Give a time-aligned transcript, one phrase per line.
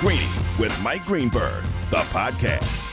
[0.00, 2.92] Greeny with Mike Greenberg, the podcast.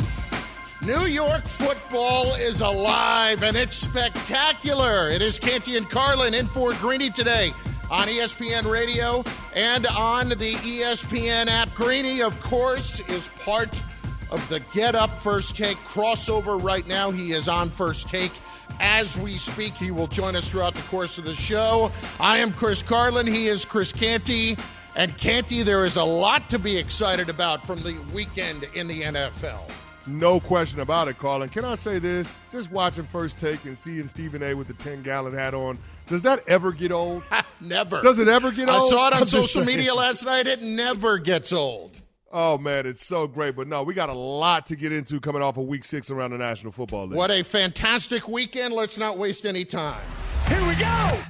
[0.81, 5.10] New York football is alive and it's spectacular.
[5.10, 7.51] It is Canty and Carlin in for Greeny today
[7.92, 9.21] on ESPN Radio
[9.53, 11.69] and on the ESPN app.
[11.74, 13.83] Greeny, of course, is part
[14.31, 17.12] of the Get Up First Take crossover right now.
[17.12, 18.31] He is on First Take
[18.80, 19.76] as we speak.
[19.76, 21.91] He will join us throughout the course of the show.
[22.22, 23.27] I am Chris Carlin.
[23.27, 24.55] He is Chris Canty.
[24.95, 29.02] And Canty, there is a lot to be excited about from the weekend in the
[29.02, 29.72] NFL.
[30.05, 31.49] No question about it, Carlin.
[31.49, 32.35] Can I say this?
[32.52, 34.54] Just watching First Take and seeing Stephen A.
[34.54, 35.77] with the 10 gallon hat on,
[36.08, 37.23] does that ever get old?
[37.62, 38.02] never.
[38.02, 38.84] Does it ever get old?
[38.84, 40.45] I saw it on I'm social media last night.
[40.45, 42.02] It never gets old.
[42.32, 43.55] Oh man, it's so great.
[43.55, 46.32] But no, we got a lot to get into coming off of week six around
[46.32, 47.18] the National Football League.
[47.18, 48.73] What a fantastic weekend.
[48.73, 50.02] Let's not waste any time.
[50.48, 51.21] Here we go!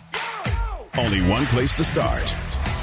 [0.97, 2.33] Only one place to start.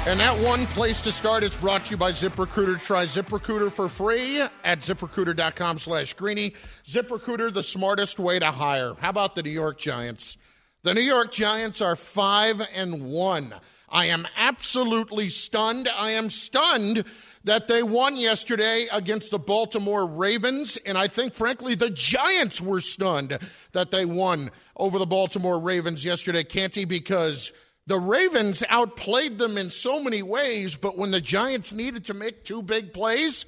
[0.07, 2.83] And that one place to start is brought to you by ZipRecruiter.
[2.83, 6.55] Try ZipRecruiter for free at ziprecruiter.com slash greeny.
[6.87, 8.95] ZipRecruiter, the smartest way to hire.
[8.95, 10.37] How about the New York Giants?
[10.81, 13.53] The New York Giants are five and one.
[13.89, 15.87] I am absolutely stunned.
[15.95, 17.03] I am stunned
[17.43, 20.77] that they won yesterday against the Baltimore Ravens.
[20.77, 23.37] And I think, frankly, the Giants were stunned
[23.73, 27.53] that they won over the Baltimore Ravens yesterday, Canty, because–
[27.87, 32.43] the Ravens outplayed them in so many ways, but when the Giants needed to make
[32.43, 33.45] two big plays,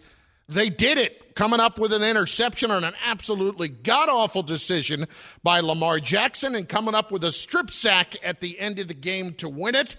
[0.50, 5.06] they did it, coming up with an interception on an absolutely god awful decision
[5.44, 8.94] by Lamar Jackson and coming up with a strip sack at the end of the
[8.94, 9.96] game to win it.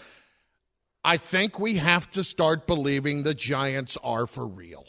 [1.04, 4.86] I think we have to start believing the Giants are for real.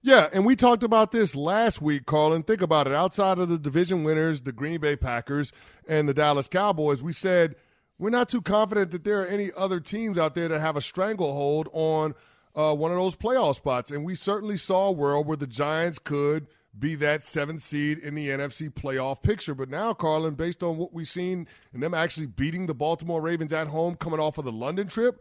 [0.00, 2.44] Yeah, and we talked about this last week, Carlin.
[2.44, 2.94] Think about it.
[2.94, 5.52] Outside of the division winners, the Green Bay Packers
[5.88, 7.54] and the Dallas Cowboys, we said–
[7.98, 10.80] we're not too confident that there are any other teams out there that have a
[10.80, 12.14] stranglehold on
[12.54, 13.90] uh, one of those playoff spots.
[13.90, 16.46] And we certainly saw a world where the Giants could
[16.78, 19.54] be that seventh seed in the NFC playoff picture.
[19.54, 23.52] But now, Carlin, based on what we've seen and them actually beating the Baltimore Ravens
[23.52, 25.20] at home coming off of the London trip,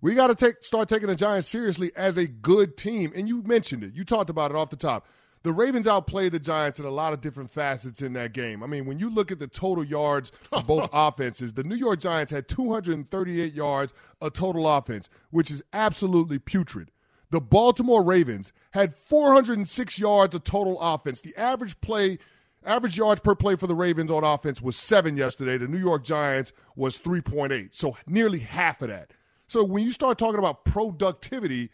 [0.00, 3.12] we got to take start taking the Giants seriously as a good team.
[3.14, 3.94] And you mentioned it.
[3.94, 5.06] You talked about it off the top
[5.46, 8.64] the Ravens outplayed the Giants in a lot of different facets in that game.
[8.64, 12.00] I mean, when you look at the total yards of both offenses, the New York
[12.00, 16.90] Giants had 238 yards a total offense, which is absolutely putrid.
[17.30, 21.20] The Baltimore Ravens had 406 yards of total offense.
[21.20, 22.18] The average play
[22.64, 25.58] average yards per play for the Ravens on offense was 7 yesterday.
[25.58, 27.68] The New York Giants was 3.8.
[27.70, 29.12] So nearly half of that.
[29.46, 31.70] So when you start talking about productivity,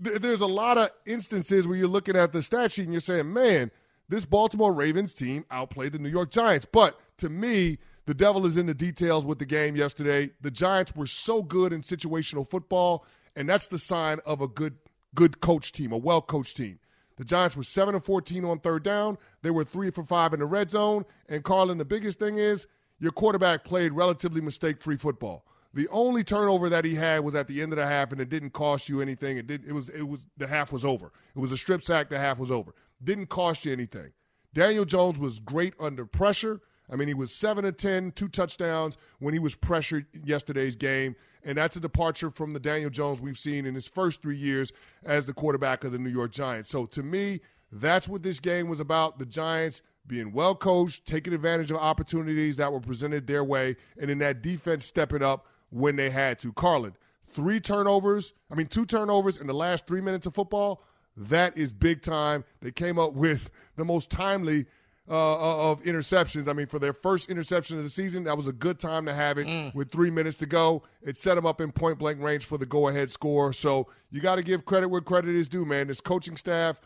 [0.00, 3.32] there's a lot of instances where you're looking at the stat sheet and you're saying,
[3.32, 3.70] man,
[4.08, 6.66] this Baltimore Ravens team outplayed the New York Giants.
[6.70, 10.30] But to me, the devil is in the details with the game yesterday.
[10.40, 13.06] The Giants were so good in situational football,
[13.36, 14.76] and that's the sign of a good
[15.14, 16.78] good coach team, a well coached team.
[17.16, 19.18] The Giants were 7 and 14 on third down.
[19.42, 21.04] They were 3 for 5 in the red zone.
[21.28, 22.66] And Carlin, the biggest thing is
[22.98, 25.44] your quarterback played relatively mistake free football.
[25.72, 28.28] The only turnover that he had was at the end of the half, and it
[28.28, 29.36] didn't cost you anything.
[29.36, 29.64] It did.
[29.64, 29.88] It was.
[29.88, 30.26] It was.
[30.36, 31.12] The half was over.
[31.34, 32.08] It was a strip sack.
[32.08, 32.74] The half was over.
[33.02, 34.12] Didn't cost you anything.
[34.52, 36.60] Daniel Jones was great under pressure.
[36.92, 41.14] I mean, he was seven to ten, two touchdowns when he was pressured yesterday's game,
[41.44, 44.72] and that's a departure from the Daniel Jones we've seen in his first three years
[45.04, 46.68] as the quarterback of the New York Giants.
[46.68, 49.20] So to me, that's what this game was about.
[49.20, 54.10] The Giants being well coached, taking advantage of opportunities that were presented their way, and
[54.10, 56.52] in that defense stepping up when they had to.
[56.52, 56.94] Carlin,
[57.32, 60.82] three turnovers, I mean, two turnovers in the last three minutes of football.
[61.16, 62.44] That is big time.
[62.60, 64.66] They came up with the most timely
[65.08, 66.46] uh, uh, of interceptions.
[66.46, 69.14] I mean, for their first interception of the season, that was a good time to
[69.14, 69.74] have it mm.
[69.74, 70.84] with three minutes to go.
[71.02, 73.52] It set them up in point blank range for the go ahead score.
[73.52, 75.88] So you got to give credit where credit is due, man.
[75.88, 76.80] This coaching staff,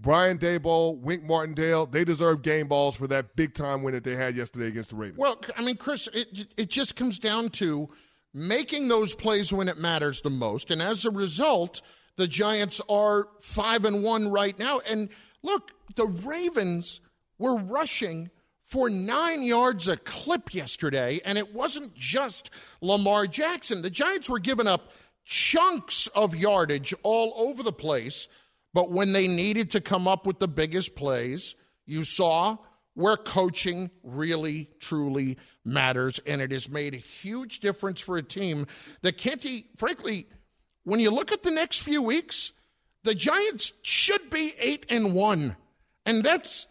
[0.00, 4.16] Brian Daboll, Wink Martindale, they deserve game balls for that big time win that they
[4.16, 5.18] had yesterday against the Ravens.
[5.18, 7.88] Well, I mean, Chris, it, it just comes down to
[8.32, 10.70] making those plays when it matters the most.
[10.70, 11.82] And as a result,
[12.16, 14.80] the Giants are 5 and 1 right now.
[14.88, 15.08] And
[15.42, 17.00] look, the Ravens
[17.38, 18.30] were rushing
[18.62, 22.50] for 9 yards a clip yesterday, and it wasn't just
[22.80, 23.82] Lamar Jackson.
[23.82, 24.92] The Giants were giving up
[25.24, 28.28] chunks of yardage all over the place,
[28.72, 31.56] but when they needed to come up with the biggest plays,
[31.86, 32.58] you saw
[32.94, 36.20] where coaching really, truly matters.
[36.26, 38.66] And it has made a huge difference for a team
[39.02, 40.26] that Canty, frankly,
[40.84, 42.52] when you look at the next few weeks,
[43.04, 45.56] the Giants should be eight and one.
[46.06, 46.66] And that's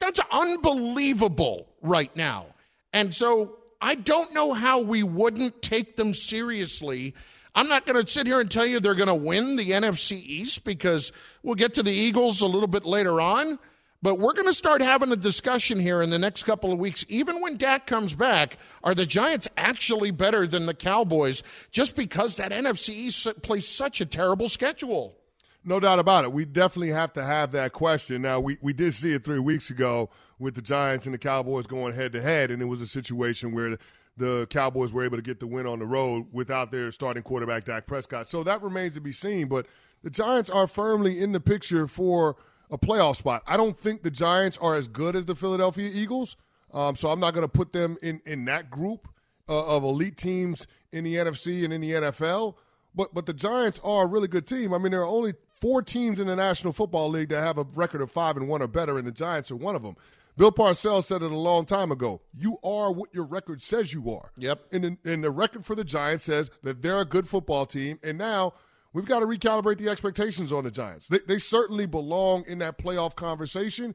[0.00, 2.46] that's unbelievable right now.
[2.92, 7.14] And so I don't know how we wouldn't take them seriously.
[7.54, 10.12] I'm not going to sit here and tell you they're going to win the NFC
[10.12, 11.12] East because
[11.42, 13.58] we'll get to the Eagles a little bit later on.
[14.00, 17.04] But we're going to start having a discussion here in the next couple of weeks.
[17.08, 21.42] Even when Dak comes back, are the Giants actually better than the Cowboys
[21.72, 25.16] just because that NFC East plays such a terrible schedule?
[25.64, 26.32] No doubt about it.
[26.32, 28.22] We definitely have to have that question.
[28.22, 31.66] Now, we, we did see it three weeks ago with the Giants and the Cowboys
[31.66, 33.78] going head to head, and it was a situation where
[34.16, 37.64] the Cowboys were able to get the win on the road without their starting quarterback,
[37.64, 38.28] Dak Prescott.
[38.28, 39.48] So that remains to be seen.
[39.48, 39.66] But
[40.02, 42.36] the Giants are firmly in the picture for–
[42.70, 43.42] a playoff spot.
[43.46, 46.36] I don't think the Giants are as good as the Philadelphia Eagles,
[46.72, 49.08] um, so I'm not going to put them in in that group
[49.48, 52.54] uh, of elite teams in the NFC and in the NFL.
[52.94, 54.72] But but the Giants are a really good team.
[54.74, 57.66] I mean, there are only four teams in the National Football League that have a
[57.74, 59.96] record of five and one or better, and the Giants are one of them.
[60.38, 62.20] Bill Parcells said it a long time ago.
[62.32, 64.30] You are what your record says you are.
[64.38, 64.66] Yep.
[64.70, 67.98] And, and the record for the Giants says that they're a good football team.
[68.04, 68.54] And now
[68.92, 71.08] we've got to recalibrate the expectations on the Giants.
[71.08, 73.94] They, they certainly belong in that playoff conversation.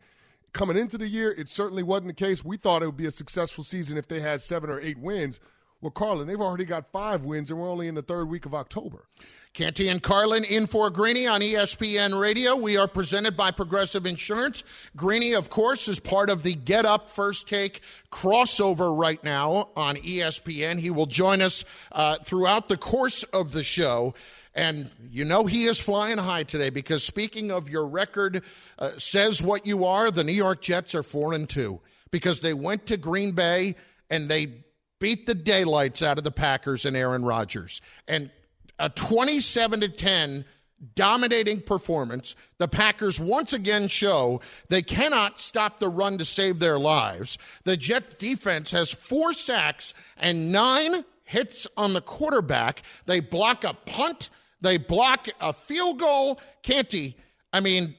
[0.54, 2.45] Coming into the year, it certainly wasn't the case.
[2.45, 5.40] We thought it would be a successful season if they had seven or eight wins.
[5.84, 8.54] Well, Carlin, they've already got five wins, and we're only in the third week of
[8.56, 9.04] October.
[9.54, 12.56] Canty and Carlin in for Greeny on ESPN Radio.
[12.56, 14.64] We are presented by Progressive Insurance.
[14.96, 19.98] Greeny, of course, is part of the Get Up First Take crossover right now on
[19.98, 20.80] ESPN.
[20.80, 24.14] He will join us uh, throughout the course of the show.
[24.56, 28.46] And you know he is flying high today because speaking of your record
[28.80, 32.54] uh, says what you are, the New York Jets are 4 and 2 because they
[32.54, 33.76] went to Green Bay
[34.10, 34.64] and they
[35.04, 37.82] beat the daylights out of the Packers and Aaron Rodgers.
[38.08, 38.32] And
[38.80, 40.46] a 27 to 10
[40.96, 42.38] dominating performance.
[42.58, 44.40] The Packers once again show
[44.70, 47.38] they cannot stop the run to save their lives.
[47.66, 52.82] The Jet defense has four sacks and nine hits on the quarterback.
[53.06, 54.30] They block a punt
[54.62, 56.40] they block a field goal.
[56.62, 57.18] Canty,
[57.52, 57.96] I mean,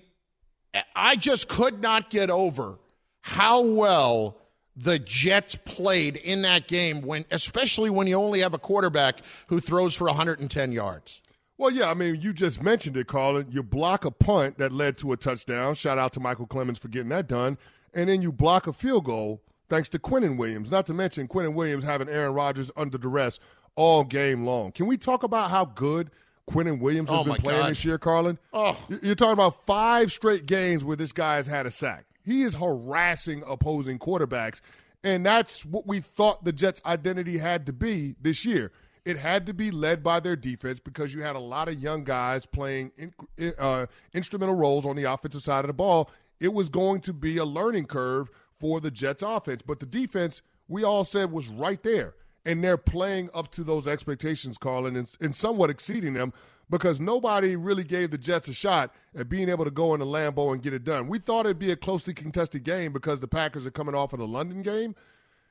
[0.96, 2.78] I just could not get over
[3.20, 4.38] how well
[4.76, 9.60] the Jets played in that game when especially when you only have a quarterback who
[9.60, 11.22] throws for 110 yards.
[11.56, 13.46] Well, yeah, I mean, you just mentioned it, Carlin.
[13.50, 15.76] You block a punt that led to a touchdown.
[15.76, 17.58] Shout out to Michael Clemons for getting that done.
[17.92, 20.72] And then you block a field goal thanks to Quinnen Williams.
[20.72, 23.38] Not to mention Quinnen Williams having Aaron Rodgers under duress
[23.76, 24.72] all game long.
[24.72, 26.10] Can we talk about how good–
[26.48, 27.70] Quinnen Williams has oh been playing God.
[27.70, 28.38] this year, Carlin.
[28.52, 28.78] Oh.
[29.02, 32.04] You're talking about five straight games where this guy has had a sack.
[32.24, 34.60] He is harassing opposing quarterbacks,
[35.02, 38.72] and that's what we thought the Jets' identity had to be this year.
[39.04, 42.04] It had to be led by their defense because you had a lot of young
[42.04, 43.12] guys playing in,
[43.58, 46.10] uh, instrumental roles on the offensive side of the ball.
[46.40, 50.40] It was going to be a learning curve for the Jets' offense, but the defense,
[50.68, 55.10] we all said, was right there and they're playing up to those expectations, Carlin, and,
[55.20, 56.32] and somewhat exceeding them
[56.70, 60.52] because nobody really gave the Jets a shot at being able to go into Lambeau
[60.52, 61.08] and get it done.
[61.08, 64.18] We thought it'd be a closely contested game because the Packers are coming off of
[64.18, 64.94] the London game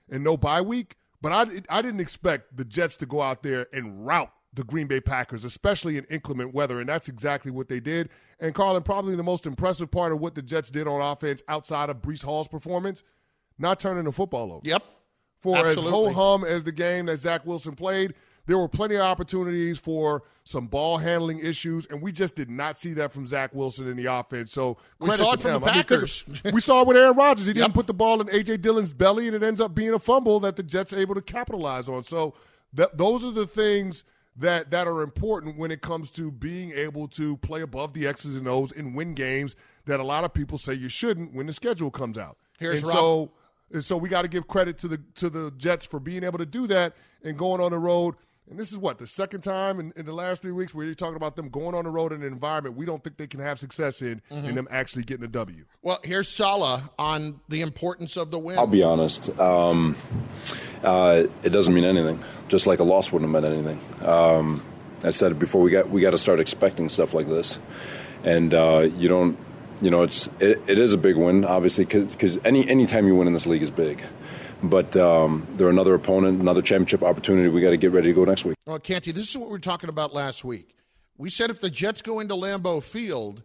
[0.09, 3.67] and no bye week, but I, I didn't expect the Jets to go out there
[3.73, 7.79] and rout the Green Bay Packers, especially in inclement weather, and that's exactly what they
[7.79, 8.09] did.
[8.39, 11.89] And Carlin, probably the most impressive part of what the Jets did on offense outside
[11.89, 13.01] of Breece Hall's performance,
[13.57, 14.61] not turning the football over.
[14.63, 14.83] Yep
[15.43, 15.87] for Absolutely.
[15.87, 18.15] as ho hum as the game that Zach Wilson played.
[18.45, 22.77] There were plenty of opportunities for some ball handling issues, and we just did not
[22.77, 24.51] see that from Zach Wilson in the offense.
[24.51, 25.61] So we saw it from them.
[25.61, 26.25] the Packers.
[26.53, 27.45] We saw it with Aaron Rodgers.
[27.45, 27.63] He yep.
[27.63, 30.41] didn't put the ball in AJ Dillon's belly, and it ends up being a fumble
[30.41, 32.03] that the Jets are able to capitalize on.
[32.03, 32.33] So
[32.75, 34.03] th- those are the things
[34.35, 38.35] that that are important when it comes to being able to play above the X's
[38.35, 41.53] and O's and win games that a lot of people say you shouldn't when the
[41.53, 42.37] schedule comes out.
[42.59, 42.95] Here's and Rob.
[42.95, 43.31] so
[43.71, 46.39] and so we got to give credit to the to the Jets for being able
[46.39, 48.15] to do that and going on the road.
[48.49, 50.93] And this is what the second time in, in the last three weeks where you're
[50.93, 53.39] talking about them going on the road in an environment we don't think they can
[53.39, 54.45] have success in, mm-hmm.
[54.45, 55.65] and them actually getting a W.
[55.81, 58.57] Well, here's Saleh on the importance of the win.
[58.57, 59.29] I'll be honest.
[59.39, 59.95] Um,
[60.83, 62.23] uh, it doesn't mean anything.
[62.49, 64.07] Just like a loss wouldn't have meant anything.
[64.07, 64.63] Um,
[65.03, 65.61] I said it before.
[65.61, 67.59] We got we got to start expecting stuff like this,
[68.23, 69.37] and uh, you don't
[69.83, 73.15] you know, it's it, it is a big win, obviously, because any any time you
[73.15, 74.01] win in this league is big.
[74.63, 77.49] But um, they're another opponent, another championship opportunity.
[77.49, 78.55] We got to get ready to go next week.
[78.65, 80.75] Well, Canty, this is what we were talking about last week.
[81.17, 83.43] We said if the Jets go into Lambeau Field,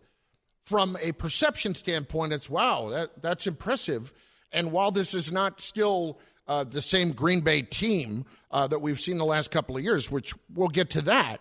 [0.68, 4.12] from a perception standpoint, it's wow, that that's impressive.
[4.52, 9.00] And while this is not still uh, the same Green Bay team uh, that we've
[9.00, 11.38] seen the last couple of years, which we'll get to that,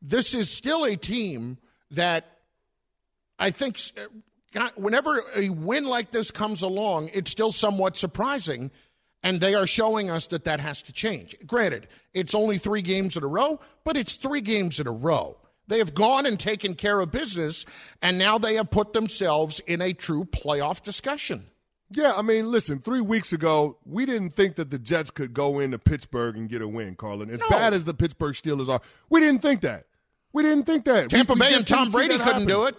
[0.00, 1.58] this is still a team
[1.90, 2.38] that
[3.38, 3.78] I think
[4.76, 8.70] whenever a win like this comes along, it's still somewhat surprising.
[9.22, 11.36] And they are showing us that that has to change.
[11.46, 15.36] Granted, it's only three games in a row, but it's three games in a row.
[15.68, 17.64] They have gone and taken care of business,
[18.02, 21.46] and now they have put themselves in a true playoff discussion.
[21.92, 25.58] Yeah, I mean, listen, three weeks ago, we didn't think that the Jets could go
[25.58, 27.30] into Pittsburgh and get a win, Carlin.
[27.30, 27.48] As no.
[27.48, 29.86] bad as the Pittsburgh Steelers are, we didn't think that.
[30.32, 31.10] We didn't think that.
[31.10, 32.46] Tampa we, Bay we and Tom Brady couldn't happen.
[32.46, 32.76] do it.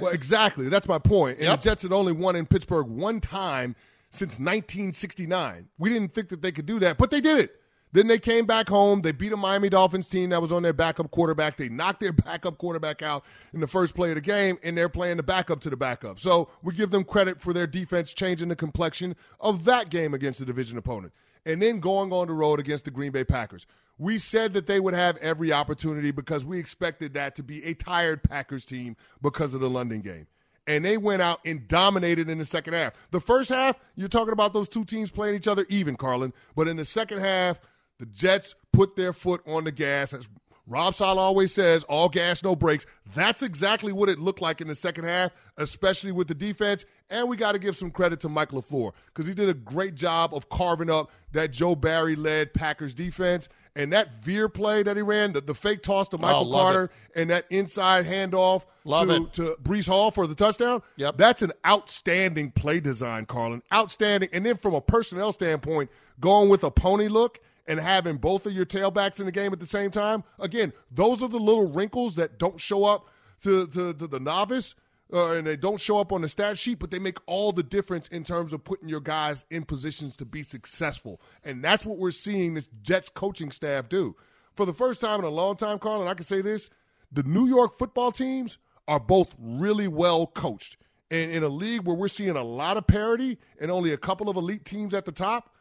[0.00, 0.68] well, exactly.
[0.68, 1.38] That's my point.
[1.38, 1.60] And yep.
[1.60, 3.76] the Jets had only won in Pittsburgh one time
[4.10, 5.68] since 1969.
[5.78, 7.60] We didn't think that they could do that, but they did it.
[7.92, 9.00] Then they came back home.
[9.00, 11.56] They beat a Miami Dolphins team that was on their backup quarterback.
[11.56, 14.88] They knocked their backup quarterback out in the first play of the game, and they're
[14.88, 16.18] playing the backup to the backup.
[16.18, 20.40] So we give them credit for their defense changing the complexion of that game against
[20.40, 21.12] the division opponent.
[21.46, 23.66] And then going on the road against the Green Bay Packers.
[23.98, 27.72] We said that they would have every opportunity because we expected that to be a
[27.72, 30.26] tired Packers team because of the London game
[30.66, 32.92] and they went out and dominated in the second half.
[33.10, 36.32] The first half, you're talking about those two teams playing each other even, Carlin.
[36.54, 37.60] But in the second half,
[37.98, 40.12] the Jets put their foot on the gas.
[40.12, 40.28] As
[40.66, 42.86] Rob Saleh always says, all gas, no brakes.
[43.14, 46.84] That's exactly what it looked like in the second half, especially with the defense.
[47.08, 49.94] And we got to give some credit to Mike LaFleur because he did a great
[49.94, 53.48] job of carving up that Joe Barry led Packers defense.
[53.76, 56.84] And that veer play that he ran, the, the fake toss to Michael oh, Carter,
[56.84, 57.20] it.
[57.20, 60.82] and that inside handoff to, to Breece Hall for the touchdown.
[60.96, 61.18] Yep.
[61.18, 63.62] That's an outstanding play design, Carlin.
[63.72, 64.30] Outstanding.
[64.32, 68.54] And then from a personnel standpoint, going with a pony look and having both of
[68.54, 72.14] your tailbacks in the game at the same time, again, those are the little wrinkles
[72.14, 73.10] that don't show up
[73.42, 74.74] to, to, to the novice.
[75.12, 77.62] Uh, and they don't show up on the stat sheet, but they make all the
[77.62, 81.20] difference in terms of putting your guys in positions to be successful.
[81.44, 84.16] And that's what we're seeing this Jets coaching staff do.
[84.54, 86.70] For the first time in a long time, Carl, and I can say this
[87.12, 88.58] the New York football teams
[88.88, 90.76] are both really well coached.
[91.10, 94.28] And in a league where we're seeing a lot of parity and only a couple
[94.28, 95.54] of elite teams at the top,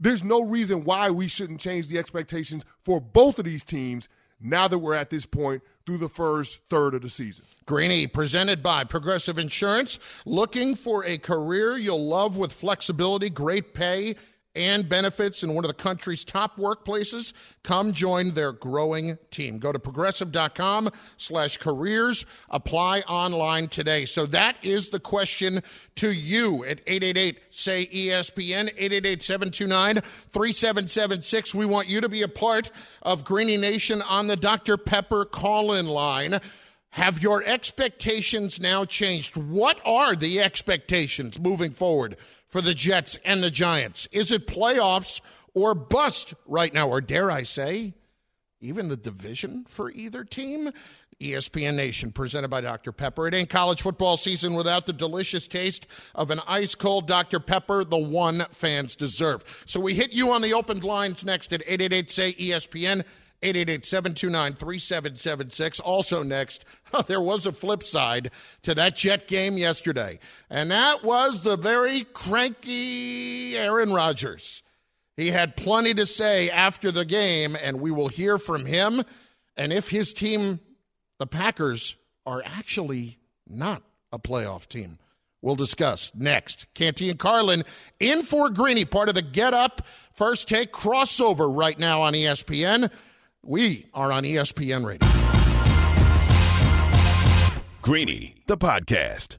[0.00, 4.08] there's no reason why we shouldn't change the expectations for both of these teams
[4.40, 7.44] now that we're at this point through the first third of the season.
[7.64, 9.98] Greeny, presented by Progressive Insurance.
[10.24, 14.14] Looking for a career you'll love with flexibility, great pay,
[14.58, 19.58] and benefits in one of the country's top workplaces, come join their growing team.
[19.58, 22.26] Go to progressive.com slash careers.
[22.50, 24.04] Apply online today.
[24.04, 25.62] So that is the question
[25.94, 31.54] to you at 888 say ESPN 888 729 3776.
[31.54, 32.72] We want you to be a part
[33.02, 34.76] of Greeny Nation on the Dr.
[34.76, 36.40] Pepper call in line.
[36.90, 39.36] Have your expectations now changed?
[39.36, 42.16] What are the expectations moving forward
[42.48, 44.08] for the Jets and the Giants?
[44.10, 45.20] Is it playoffs
[45.54, 46.88] or bust right now?
[46.88, 47.94] Or dare I say,
[48.60, 50.72] even the division for either team?
[51.20, 52.92] ESPN Nation, presented by Dr.
[52.92, 53.26] Pepper.
[53.26, 57.40] It ain't college football season without the delicious taste of an ice cold Dr.
[57.40, 59.64] Pepper, the one fans deserve.
[59.66, 63.04] So we hit you on the open lines next at 888 say ESPN.
[63.42, 65.80] 888-729-3776.
[65.84, 66.64] Also next,
[67.06, 68.30] there was a flip side
[68.62, 70.18] to that Jet game yesterday,
[70.50, 74.62] and that was the very cranky Aaron Rodgers.
[75.16, 79.02] He had plenty to say after the game, and we will hear from him
[79.58, 80.60] and if his team,
[81.18, 84.98] the Packers, are actually not a playoff team.
[85.42, 86.72] We'll discuss next.
[86.74, 87.64] Canty and Carlin
[88.00, 92.90] in for Greeny, part of the Get Up First Take crossover right now on ESPN.
[93.44, 95.08] We are on ESPN Radio.
[97.82, 99.36] Greeny, the podcast.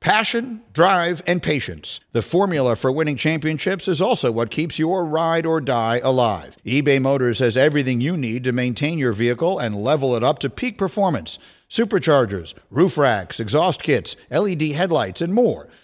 [0.00, 2.00] Passion, drive, and patience.
[2.12, 6.58] The formula for winning championships is also what keeps your ride or die alive.
[6.66, 10.50] eBay Motors has everything you need to maintain your vehicle and level it up to
[10.50, 11.38] peak performance
[11.70, 15.68] superchargers, roof racks, exhaust kits, LED headlights, and more.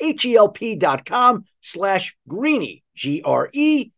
[0.00, 3.92] H-E-L-P dot com slash greeny, G-R-E-E-N-Y.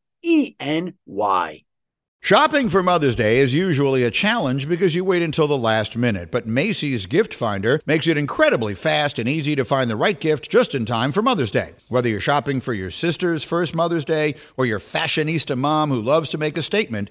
[2.25, 6.31] Shopping for Mother's Day is usually a challenge because you wait until the last minute,
[6.31, 10.49] but Macy's Gift Finder makes it incredibly fast and easy to find the right gift
[10.49, 11.73] just in time for Mother's Day.
[11.89, 16.29] Whether you're shopping for your sister's first Mother's Day or your fashionista mom who loves
[16.29, 17.11] to make a statement,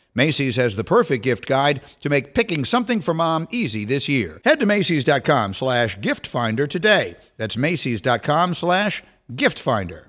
[0.13, 4.41] Macy's has the perfect gift guide to make picking something for mom easy this year.
[4.43, 7.15] Head to Macy's.com slash gift finder today.
[7.37, 9.03] That's Macy's.com slash
[9.35, 10.07] gift finder.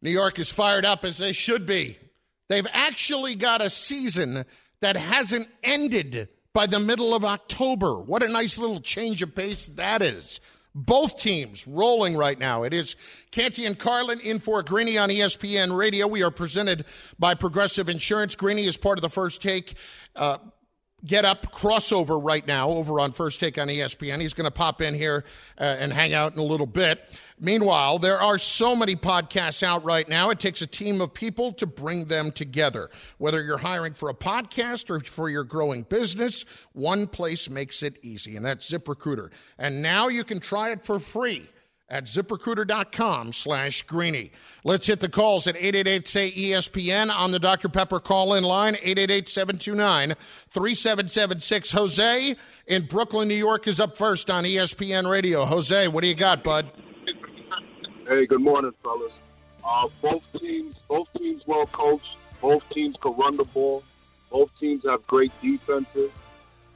[0.00, 1.98] New York is fired up as they should be.
[2.48, 4.44] They've actually got a season
[4.80, 8.00] that hasn't ended by the middle of October.
[8.00, 10.40] What a nice little change of pace that is.
[10.78, 12.62] Both teams rolling right now.
[12.62, 12.94] It is
[13.32, 16.06] Canty and Carlin in for Greeny on ESPN Radio.
[16.06, 16.84] We are presented
[17.18, 18.36] by Progressive Insurance.
[18.36, 19.74] Greeny is part of the first take.
[20.14, 20.38] Uh,
[21.04, 24.20] get up crossover right now over on First Take on ESPN.
[24.20, 25.24] He's going to pop in here
[25.60, 27.00] uh, and hang out in a little bit.
[27.40, 30.30] Meanwhile, there are so many podcasts out right now.
[30.30, 32.90] It takes a team of people to bring them together.
[33.18, 37.98] Whether you're hiring for a podcast or for your growing business, one place makes it
[38.02, 39.30] easy, and that's ZipRecruiter.
[39.58, 41.48] And now you can try it for free
[41.90, 44.30] at ziprecruiter.com slash greeny.
[44.62, 47.70] Let's hit the calls at 888-SAY-ESPN on the Dr.
[47.70, 51.72] Pepper call-in line, 888-729-3776.
[51.72, 52.36] Jose
[52.66, 55.46] in Brooklyn, New York is up first on ESPN Radio.
[55.46, 56.70] Jose, what do you got, bud?
[58.08, 59.12] Hey, good morning, fellas.
[59.62, 62.16] Uh, both teams, both teams well coached.
[62.40, 63.84] Both teams can run the ball.
[64.30, 66.10] Both teams have great defenses.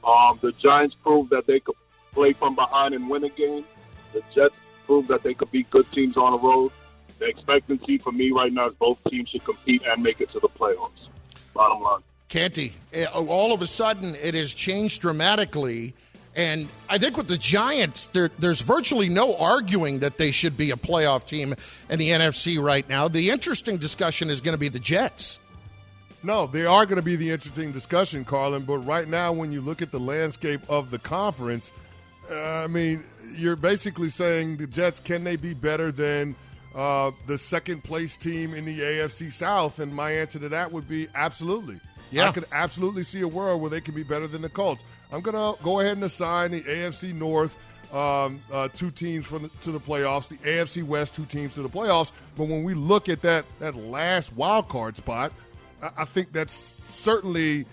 [0.05, 1.77] Um, the Giants proved that they could
[2.13, 3.65] play from behind and win a game.
[4.13, 6.71] The Jets proved that they could beat good teams on the road.
[7.19, 10.41] The expectancy for me right now is both teams should compete and make it to
[10.41, 11.09] the playoffs.
[11.55, 12.03] Bottom line.
[12.29, 15.95] Canty, eh, all of a sudden it has changed dramatically.
[16.35, 20.71] And I think with the Giants, there, there's virtually no arguing that they should be
[20.71, 21.55] a playoff team
[21.91, 23.09] in the NFC right now.
[23.09, 25.41] The interesting discussion is going to be the Jets.
[26.23, 28.63] No, they are going to be the interesting discussion, Carlin.
[28.65, 31.71] But right now, when you look at the landscape of the conference,
[32.31, 36.35] uh, I mean, you're basically saying the Jets can they be better than
[36.75, 39.81] uh, the second place team in the AFC South?
[39.81, 41.81] And my answer to that would be absolutely.
[42.11, 42.29] Yeah.
[42.29, 44.85] I could absolutely see a world where they can be better than the Colts.
[45.13, 47.57] I'm going to go ahead and assign the AFC North
[47.93, 51.69] um, uh, two teams the, to the playoffs, the AFC West two teams to the
[51.69, 52.11] playoffs.
[52.37, 55.33] But when we look at that that last wild card spot,
[55.83, 57.67] I, I think that's certainly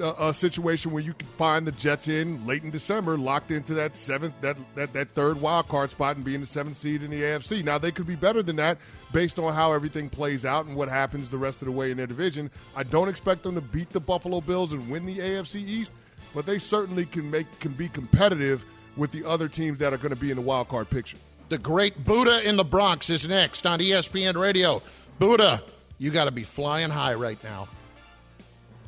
[0.00, 3.74] a, a, situation where you can find the Jets in late in December, locked into
[3.74, 7.10] that seventh, that, that that third wild card spot, and being the seventh seed in
[7.10, 7.62] the AFC.
[7.62, 8.78] Now they could be better than that
[9.12, 11.96] based on how everything plays out and what happens the rest of the way in
[11.96, 12.50] their division.
[12.74, 15.92] I don't expect them to beat the Buffalo Bills and win the AFC East,
[16.34, 18.64] but they certainly can make can be competitive
[18.96, 21.16] with the other teams that are going to be in the wild card picture.
[21.48, 24.82] The great Buddha in the Bronx is next on ESPN Radio.
[25.18, 25.62] Buddha,
[25.98, 27.68] you got to be flying high right now.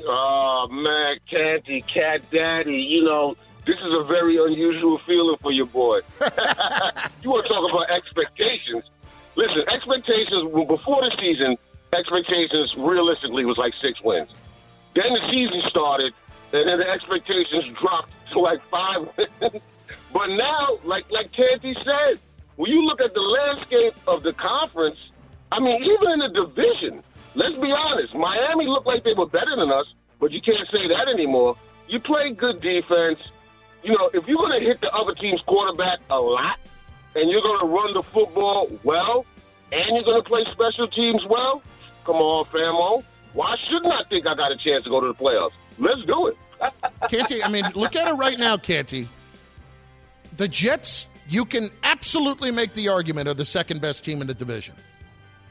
[0.05, 5.67] Oh man, Canty, Cat Daddy, you know, this is a very unusual feeling for your
[5.67, 6.01] boy.
[7.23, 8.85] you want to talk about expectations?
[9.35, 11.57] Listen, expectations before the season,
[11.93, 14.31] expectations realistically was like six wins.
[14.95, 16.15] Then the season started,
[16.53, 19.31] and then the expectations dropped to like five wins.
[20.13, 22.21] but now, like like Canty said,
[22.57, 24.99] when you look at the landscape of the conference,
[25.53, 27.03] I mean, even in the division,
[27.35, 28.15] let's be honest.
[28.15, 29.87] Miami looked like they were better than us,
[30.19, 31.57] but you can't say that anymore.
[31.89, 33.21] You play good defense.
[33.83, 36.59] You know, if you're going to hit the other team's quarterback a lot,
[37.15, 39.25] and you're going to run the football well,
[39.73, 41.63] and you're going to play special teams well,
[42.05, 43.05] come on, famo.
[43.33, 45.53] Why shouldn't I think I got a chance to go to the playoffs?
[45.79, 46.37] Let's do it.
[47.11, 49.09] Canty, I mean, look at it right now, Canty.
[50.37, 54.35] The Jets, you can absolutely make the argument, are the second best team in the
[54.35, 54.75] division.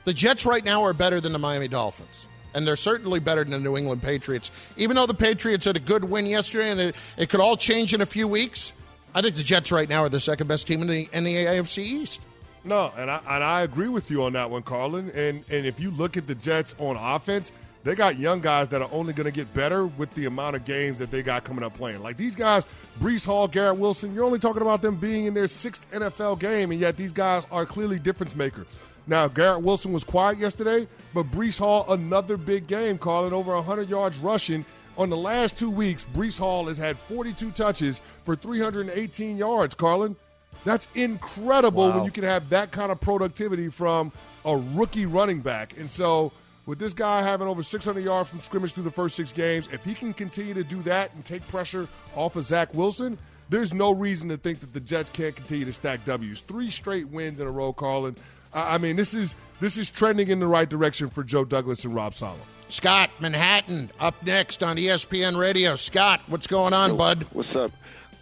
[0.05, 2.27] The Jets right now are better than the Miami Dolphins.
[2.55, 4.73] and they're certainly better than the New England Patriots.
[4.77, 7.93] Even though the Patriots had a good win yesterday, and it, it could all change
[7.93, 8.71] in a few weeks,
[9.13, 11.35] I think the Jets right now are the second best team in the, in the
[11.35, 12.21] AFC East.
[12.63, 15.11] No, and I, and I agree with you on that one, Carlin.
[15.13, 17.51] And and if you look at the Jets on offense,
[17.85, 20.65] they got young guys that are only going to get better with the amount of
[20.65, 22.01] games that they got coming up playing.
[22.03, 22.65] Like these guys,
[22.99, 26.71] Breece Hall, Garrett Wilson, you're only talking about them being in their sixth NFL game,
[26.71, 28.67] and yet these guys are clearly difference makers.
[29.07, 33.87] Now, Garrett Wilson was quiet yesterday, but Breece Hall, another big game, calling over 100
[33.87, 34.65] yards rushing.
[34.97, 40.15] On the last two weeks, Breece Hall has had 42 touches for 318 yards, Carlin.
[40.63, 41.95] That's incredible Wow.
[41.97, 44.11] when you can have that kind of productivity from
[44.43, 45.77] a rookie running back.
[45.77, 46.31] And so,
[46.65, 49.83] with this guy having over 600 yards from scrimmage through the first six games, if
[49.83, 53.17] he can continue to do that and take pressure off of Zach Wilson,
[53.49, 56.41] there's no reason to think that the Jets can't continue to stack W's.
[56.41, 58.15] Three straight wins in a row, Carlin.
[58.53, 61.85] I I mean, this is this is trending in the right direction for Joe Douglas
[61.85, 62.39] and Rob Saleh.
[62.67, 65.75] Scott, Manhattan, up next on ESPN Radio.
[65.75, 67.27] Scott, what's going on, bud?
[67.31, 67.71] What's up?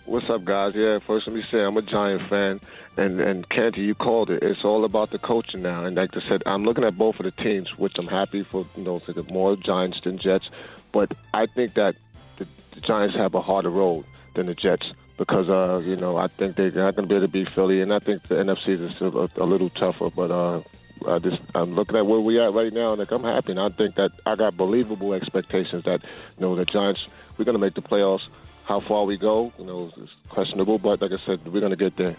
[0.06, 0.76] What's up, guys?
[0.76, 2.60] Yeah, first let me say I'm a Giant fan,
[2.98, 4.44] and and Canty, you called it.
[4.44, 7.26] It's all about the coaching now, and like I said, I'm looking at both of
[7.26, 8.66] the teams, which I'm happy for.
[8.78, 10.50] You know, for the more Giants than Jets,
[10.92, 11.96] but I think that
[12.38, 16.28] the, the Giants have a harder road than the Jets because uh, you know I
[16.28, 18.70] think they're not going to be able to beat Philly, and I think the NFC
[18.70, 20.32] is a, a little tougher, but.
[20.32, 20.62] uh
[21.06, 23.52] I just I'm looking at where we at right now, and like, I'm happy.
[23.52, 27.56] And I think that I got believable expectations that you know the Giants we're going
[27.56, 28.28] to make the playoffs.
[28.64, 30.78] How far we go, you know, is questionable.
[30.78, 32.16] But like I said, we're going to get there.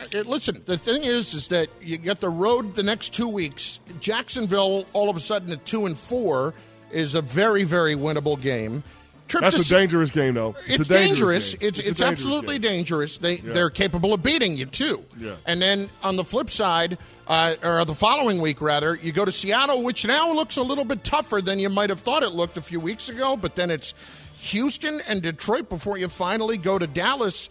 [0.00, 3.80] Uh, Listen, the thing is, is that you get the road the next two weeks.
[4.00, 6.54] Jacksonville, all of a sudden, at two and four,
[6.90, 8.82] is a very, very winnable game.
[9.28, 10.54] Trip That's a Se- dangerous game, though.
[10.68, 11.54] It's, a dangerous.
[11.56, 11.68] game.
[11.68, 12.72] It's a it's, dangerous absolutely game.
[12.76, 13.18] dangerous.
[13.18, 13.54] They Yeah.
[13.54, 15.04] they're capable of beating you too.
[15.18, 15.34] Yeah.
[15.46, 19.32] And then on the flip side, uh, or the following week rather, you go to
[19.32, 22.56] Seattle, which now looks a little bit tougher than you might have thought it looked
[22.56, 23.36] a few weeks ago.
[23.36, 23.94] But then it's
[24.38, 27.48] Houston and Detroit before you finally go to Dallas.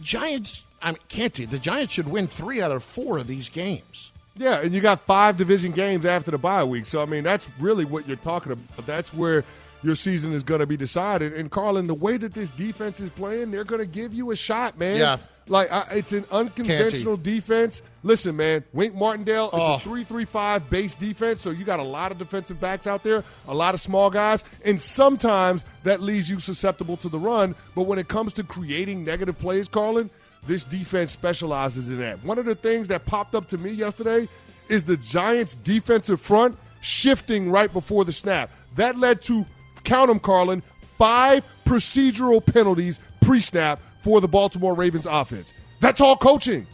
[0.00, 0.64] Giants.
[0.82, 4.12] I mean, Canty, the Giants should win three out of four of these games.
[4.36, 6.86] Yeah, and you got five division games after the bye week.
[6.86, 8.86] So I mean, that's really what you're talking about.
[8.86, 9.44] That's where
[9.82, 11.34] your season is going to be decided.
[11.34, 14.36] And Carlin, the way that this defense is playing, they're going to give you a
[14.36, 14.96] shot, man.
[14.96, 15.16] Yeah.
[15.48, 17.82] Like I, it's an unconventional defense.
[18.04, 19.74] Listen, man, Wink Martindale, it's Oh.
[19.74, 23.54] a three-three-five base defense, so you got a lot of defensive backs out there, a
[23.54, 27.56] lot of small guys, and sometimes that leaves you susceptible to the run.
[27.74, 30.10] But when it comes to creating negative plays, Carlin,
[30.46, 32.22] this defense specializes in that.
[32.24, 34.28] One of the things that popped up to me yesterday
[34.68, 38.50] is the Giants' defensive front shifting right before the snap.
[38.74, 39.46] That led to,
[39.84, 40.62] count them, Carlin,
[40.98, 45.54] five procedural penalties pre snap for the Baltimore Ravens offense.
[45.80, 46.66] That's all coaching.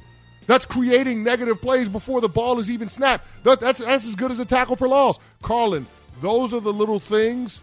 [0.47, 3.27] That's creating negative plays before the ball is even snapped.
[3.45, 5.19] That, that's, that's as good as a tackle for loss.
[5.43, 5.87] Carlin,
[6.23, 7.61] those are the little things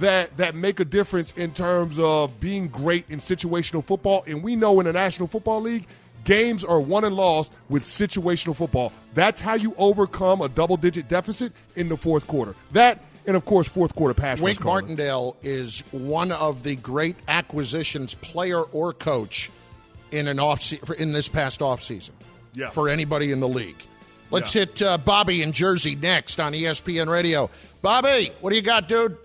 [0.00, 4.24] that that make a difference in terms of being great in situational football.
[4.26, 5.86] And we know in the National Football League,
[6.24, 8.92] games are won and lost with situational football.
[9.14, 12.54] That's how you overcome a double digit deficit in the fourth quarter.
[12.72, 14.40] That and of course fourth quarter pass.
[14.40, 19.50] Wink Martindale is one of the great acquisitions, player or coach,
[20.10, 22.12] in an off se- in this past offseason.
[22.54, 22.70] Yeah.
[22.70, 23.76] For anybody in the league.
[24.30, 27.48] Let's hit uh, Bobby in Jersey next on ESPN Radio.
[27.80, 29.16] Bobby, what do you got, dude?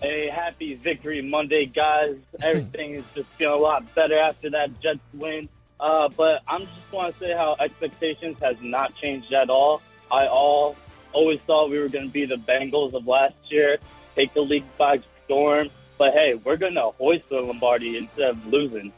[0.00, 2.16] Hey, happy Victory Monday, guys.
[2.42, 5.46] Everything is just feeling a lot better after that Jets win.
[5.78, 9.82] Uh, but I'm just want to say how expectations has not changed at all.
[10.10, 10.76] I all
[11.12, 13.78] always thought we were going to be the Bengals of last year,
[14.14, 15.68] take the league by storm.
[15.98, 18.92] But hey, we're going to hoist the Lombardi instead of losing.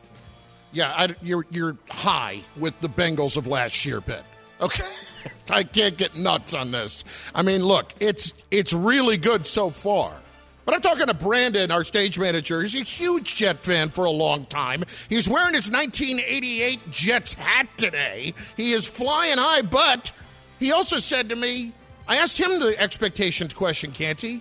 [0.72, 4.22] Yeah, I, you're you're high with the Bengals of last year, Ben.
[4.60, 4.84] Okay,
[5.50, 7.04] I can't get nuts on this.
[7.34, 10.21] I mean, look, it's it's really good so far.
[10.64, 12.62] But I'm talking to Brandon, our stage manager.
[12.62, 14.84] He's a huge Jet fan for a long time.
[15.08, 18.32] He's wearing his 1988 Jets hat today.
[18.56, 20.12] He is flying high, but
[20.60, 21.72] he also said to me,
[22.06, 24.40] I asked him the expectations question, Canty?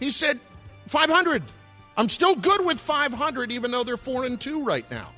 [0.00, 0.38] He said
[0.88, 1.42] 500.
[1.96, 5.13] I'm still good with 500, even though they're four and two right now.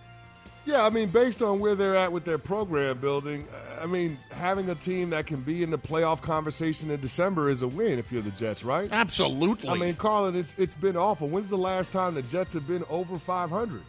[0.66, 3.46] Yeah, I mean, based on where they're at with their program building,
[3.80, 7.62] I mean, having a team that can be in the playoff conversation in December is
[7.62, 8.88] a win if you're the Jets, right?
[8.90, 9.70] Absolutely.
[9.70, 11.28] I mean, Carlin, it's it's been awful.
[11.28, 13.80] When's the last time the Jets have been over 500?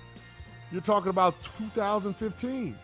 [0.72, 2.76] You're talking about 2015.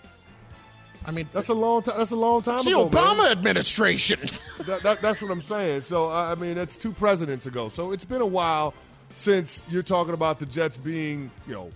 [1.06, 1.96] I mean, That's a long time.
[1.98, 2.90] That's a long time it's the ago.
[2.90, 3.04] man.
[3.04, 4.20] Obama administration.
[4.66, 5.82] That- that- that's what I'm saying.
[5.82, 7.68] So uh, I mean, that's two presidents ago.
[7.70, 8.74] So it's been a while
[9.14, 11.70] since you're talking about the Jets being, you know,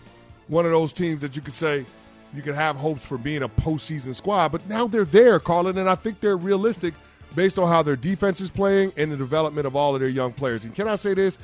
[0.47, 1.86] one of those teams that you could say
[2.38, 4.50] you can have hopes for being a postseason squad.
[4.50, 6.93] But now they're there, Carlin, and I think they're realistic
[7.36, 10.34] based on how their defense is playing and the development of all of their young
[10.34, 10.63] players.
[10.63, 11.38] And can I say this?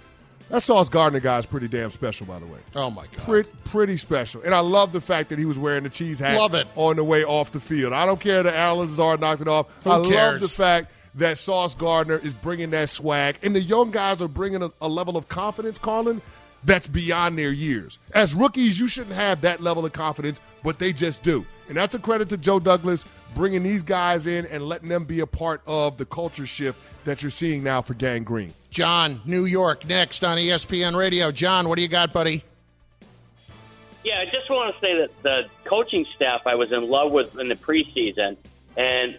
[0.49, 2.59] That Sauce Gardner guy is pretty damn special, by the way.
[2.75, 4.41] Oh my god, pretty, pretty special.
[4.43, 6.37] And I love the fact that he was wearing the cheese hat.
[6.37, 6.67] Love it.
[6.75, 7.93] on the way off the field.
[7.93, 9.67] I don't care that Allen Lazard knocked it off.
[9.83, 10.41] Who I love cares?
[10.41, 14.63] the fact that Sauce Gardner is bringing that swag, and the young guys are bringing
[14.63, 16.21] a, a level of confidence, Carlin,
[16.65, 17.99] that's beyond their years.
[18.13, 21.45] As rookies, you shouldn't have that level of confidence, but they just do.
[21.67, 25.21] And that's a credit to Joe Douglas bringing these guys in and letting them be
[25.21, 28.53] a part of the culture shift that you're seeing now for Gang Green.
[28.69, 31.31] John, New York, next on ESPN Radio.
[31.31, 32.43] John, what do you got, buddy?
[34.03, 37.39] Yeah, I just want to say that the coaching staff I was in love with
[37.39, 38.35] in the preseason,
[38.75, 39.17] and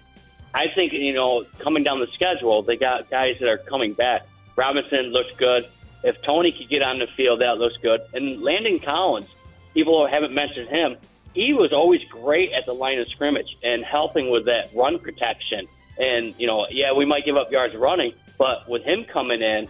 [0.53, 4.27] I think you know coming down the schedule, they got guys that are coming back.
[4.57, 5.67] Robinson looks good.
[6.05, 8.01] If Toney could get on the field, that looks good.
[8.13, 9.29] And Landon Collins,
[9.73, 10.97] people haven't mentioned him.
[11.35, 15.67] He was always great at the line of scrimmage and helping with that run protection.
[15.99, 19.67] And you know, yeah, we might give up yards running, but with him coming in,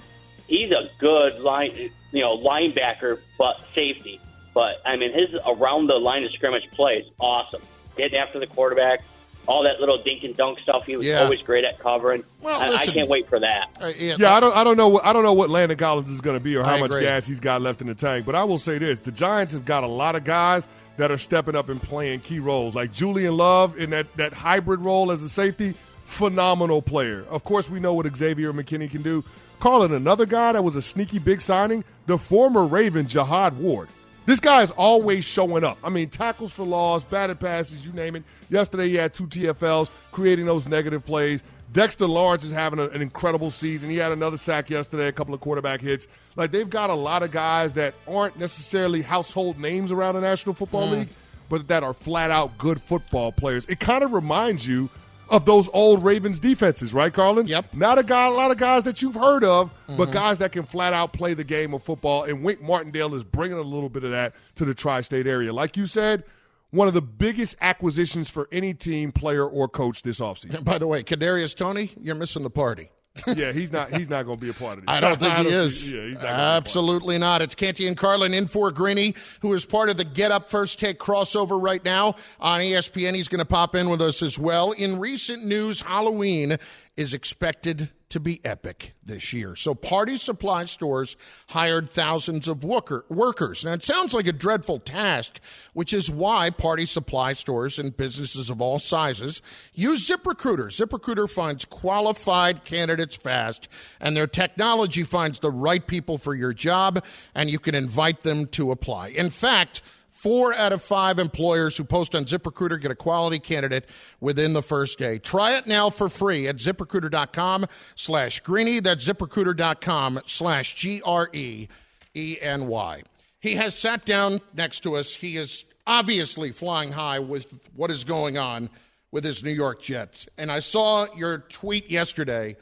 [0.48, 4.20] he's a good line, you know, linebacker, but safety.
[4.52, 7.62] But I mean, his around the line of scrimmage play is awesome.
[7.96, 9.02] Getting after the quarterback,
[9.46, 10.85] all that little dink and dunk stuff.
[10.87, 11.22] He was Yeah.
[11.22, 12.24] always great at covering.
[12.40, 13.68] Well, I, I can't wait for that.
[13.80, 16.20] Uh, yeah, I don't, I don't know, what, I don't know what Landon Collins is
[16.20, 17.02] going to be or how I much agree.
[17.02, 18.24] gas he's got left in the tank.
[18.26, 21.18] But I will say this: the Giants have got a lot of guys that are
[21.18, 25.22] stepping up and playing key roles, like Julian Love in that that hybrid role as
[25.22, 25.74] a safety.
[26.07, 27.24] Phenomenal player.
[27.30, 29.24] Of course, we know what Xavier McKinney can do.
[29.59, 33.88] Calling another guy that was a sneaky big signing, the former Raven Jihad Ward.
[34.26, 35.76] This guy is always showing up.
[35.84, 38.22] I mean, tackles for loss, batted passes, you name it.
[38.48, 41.42] Yesterday, he had two TFLs, creating those negative plays.
[41.72, 43.90] Dexter Lawrence is having a- an incredible season.
[43.90, 46.06] He had another sack yesterday, a couple of quarterback hits.
[46.37, 50.54] Like, they've got a lot of guys that aren't necessarily household names around the National
[50.54, 50.92] Football Mm.
[50.92, 51.08] League,
[51.48, 53.66] but that are flat out good football players.
[53.66, 54.88] It kind of reminds you
[55.28, 57.46] of those old Ravens defenses, right, Carlin?
[57.46, 57.74] Yep.
[57.74, 60.12] Not a guy, a lot of guys that you've heard of, but Mhm.
[60.12, 62.24] guys that can flat out play the game of football.
[62.24, 65.52] And Wink Martindale is bringing a little bit of that to the tri-state area.
[65.52, 66.24] Like you said,
[66.70, 70.64] one of the biggest acquisitions for any team, player, or coach this offseason.
[70.64, 72.90] By the way, Kadarius Toney, you're missing the party.
[73.29, 73.90] yeah, he's not.
[73.92, 74.94] He's not going to be a part of this.
[74.94, 75.92] I don't think he is.
[75.92, 77.42] yeah, he's not Absolutely not.
[77.42, 80.81] It's Canty and Carlin in for Greeny, who is part of the Get Up First
[80.81, 83.14] Take crossover right now on ESPN.
[83.14, 84.72] He's going to pop in with us as well.
[84.72, 86.57] In recent news, Halloween
[86.96, 89.57] is expected to be epic this year.
[89.57, 91.16] So, party supply stores
[91.48, 93.64] hired thousands of worker, workers.
[93.64, 95.40] Now, it sounds like a dreadful task,
[95.72, 99.42] which is why party supply stores and businesses of all sizes
[99.74, 100.68] use ZipRecruiter.
[100.68, 103.66] ZipRecruiter finds qualified candidates fast,
[104.00, 108.46] and their technology finds the right people for your job, and you can invite them
[108.46, 109.09] to apply.
[109.09, 109.83] In fact,
[110.24, 113.84] Four out of five employers who post on ZipRecruiter get a quality candidate
[114.22, 115.18] within the first day.
[115.18, 118.80] Try it now for free at ziprecruiter.com slash greeny.
[118.80, 121.68] That's ziprecruiter.com slash G R E
[122.14, 123.02] E N Y.
[123.40, 125.14] He has sat down next to us.
[125.14, 128.70] He is obviously flying high with what is going on
[129.12, 130.26] with his New York Jets.
[130.38, 132.56] And I saw your tweet yesterday.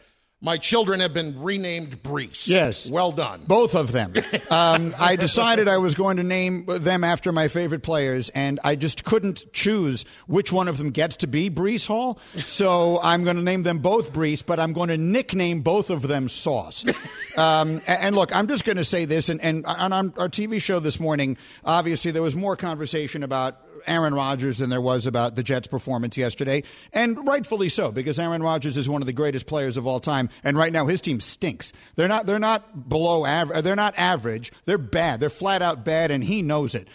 [0.44, 2.48] My children have been renamed Breece.
[2.48, 2.90] Yes.
[2.90, 3.42] Well done.
[3.46, 4.14] Both of them.
[4.50, 8.76] Um, I decided I was going to name them after my favorite players, and I
[8.76, 12.18] just couldn't choose which one of them gets to be Breece Hall.
[12.37, 16.02] So I'm going to name them both Breece, but I'm going to nickname both of
[16.02, 16.85] them Sauce.
[17.35, 20.61] Um, and look, I'm just going to say this, and, and on our our TV
[20.61, 25.35] show this morning, obviously there was more conversation about Aaron Rodgers than there was about
[25.35, 29.47] the Jets' performance yesterday, and rightfully so because Aaron Rodgers is one of the greatest
[29.47, 31.73] players of all time, and right now his team stinks.
[31.95, 33.62] They're not they're not below average.
[33.62, 34.53] They're not average.
[34.64, 35.21] They're bad.
[35.21, 36.88] They're flat out bad, and he knows it.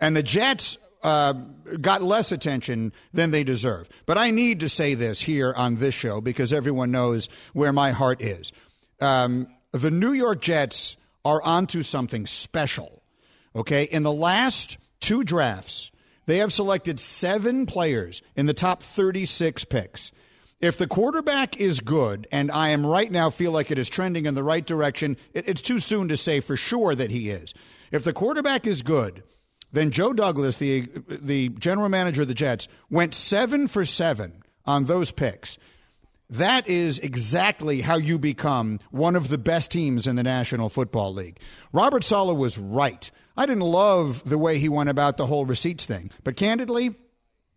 [0.00, 0.78] And the Jets.
[1.02, 1.32] Uh,
[1.80, 3.88] got less attention than they deserve.
[4.04, 7.92] But I need to say this here on this show because everyone knows where my
[7.92, 8.52] heart is.
[9.00, 13.02] Um, the New York Jets are onto something special.
[13.54, 15.90] Okay, in the last two drafts,
[16.30, 20.12] they have selected seven players in the top 36 picks.
[20.60, 24.26] If the quarterback is good, and I am right now feel like it is trending
[24.26, 27.52] in the right direction, it, it's too soon to say for sure that he is.
[27.90, 29.24] If the quarterback is good,
[29.72, 34.84] then Joe Douglas, the the general manager of the Jets, went seven for seven on
[34.84, 35.58] those picks.
[36.28, 41.12] That is exactly how you become one of the best teams in the National Football
[41.12, 41.40] League.
[41.72, 43.10] Robert Saleh was right.
[43.40, 46.94] I didn't love the way he went about the whole receipts thing, but candidly,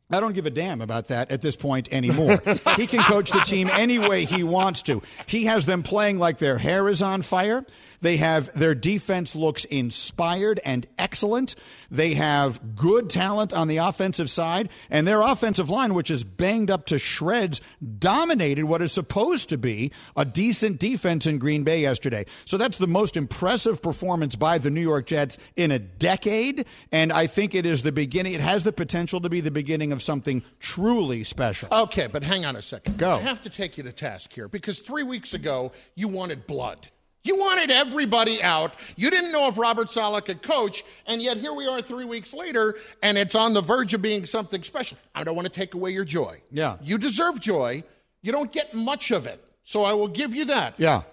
[0.10, 2.42] I don't give a damn about that at this point anymore.
[2.78, 5.02] he can coach the team any way he wants to.
[5.26, 7.66] He has them playing like their hair is on fire.
[8.04, 11.56] They have their defense looks inspired and excellent.
[11.90, 16.70] They have good talent on the offensive side, and their offensive line, which is banged
[16.70, 17.62] up to shreds,
[18.00, 22.26] dominated what is supposed to be a decent defense in Green Bay yesterday.
[22.44, 27.14] So that's the most impressive performance by the New York Jets in a decade, and
[27.14, 28.34] I think it is the beginning.
[28.34, 31.70] It has the potential to be the beginning of something truly special.
[31.72, 32.98] Okay, but hang on a second.
[32.98, 33.16] Go.
[33.16, 36.90] I have to take you to task here because three weeks ago you wanted blood.
[37.24, 38.74] You wanted everybody out.
[38.98, 42.34] You didn't know if Robert Saleh could coach, and yet here we are three weeks
[42.34, 44.98] later, and it's on the verge of being something special.
[45.16, 46.42] I don't want to take away your joy.
[46.52, 46.78] Yeah.
[46.82, 47.84] You deserve joy.
[48.22, 50.76] You don't get much of it, so I will give you that.
[50.78, 51.04] Yeah.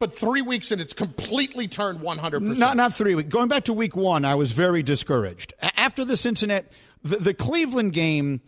[0.00, 2.56] But three weeks and it's completely turned 100%.
[2.56, 3.28] Not not three weeks.
[3.28, 5.52] Going back to week one, I was very discouraged.
[5.76, 6.66] After the Cincinnati,
[7.02, 8.40] the, the Cleveland game,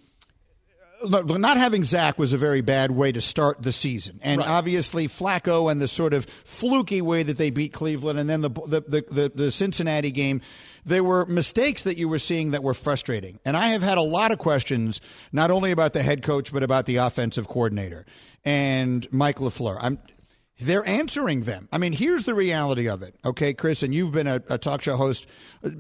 [1.04, 5.08] look, not having Zach was a very bad way to start the season, and obviously
[5.08, 8.80] Flacco and the sort of fluky way that they beat Cleveland, and then the the
[8.80, 10.40] the, the, the Cincinnati game.
[10.84, 13.38] There were mistakes that you were seeing that were frustrating.
[13.44, 16.64] And I have had a lot of questions, not only about the head coach, but
[16.64, 18.04] about the offensive coordinator
[18.44, 19.78] and Mike LaFleur.
[19.80, 19.98] I'm,
[20.58, 21.68] they're answering them.
[21.72, 24.82] I mean, here's the reality of it, okay, Chris, and you've been a, a talk
[24.82, 25.26] show host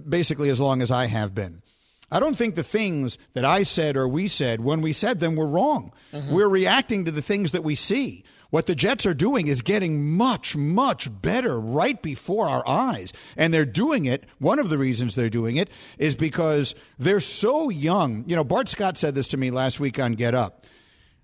[0.08, 1.62] basically as long as I have been.
[2.12, 5.34] I don't think the things that I said or we said when we said them
[5.34, 5.92] were wrong.
[6.12, 6.34] Mm-hmm.
[6.34, 8.22] We're reacting to the things that we see.
[8.50, 13.14] What the Jets are doing is getting much, much better right before our eyes.
[13.34, 14.26] And they're doing it.
[14.40, 18.24] One of the reasons they're doing it is because they're so young.
[18.26, 20.66] You know, Bart Scott said this to me last week on Get Up.